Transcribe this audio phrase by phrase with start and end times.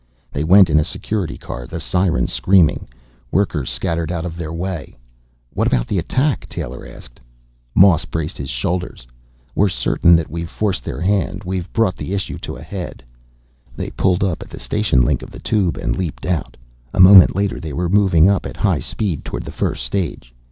[0.31, 2.87] They went in a Security Car, the siren screaming.
[3.31, 4.97] Workers scattered out of their way.
[5.53, 7.19] "What about the attack?" Taylor asked.
[7.75, 9.05] Moss braced his shoulders.
[9.53, 11.43] "We're certain that we've forced their hand.
[11.43, 13.03] We've brought the issue to a head."
[13.75, 16.57] They pulled up at the station link of the Tube and leaped out.
[16.95, 20.33] A moment later they were moving up at high speed toward the first stage.